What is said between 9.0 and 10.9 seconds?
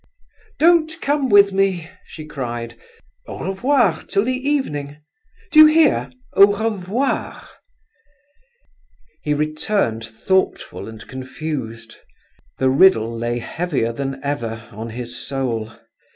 He returned thoughtful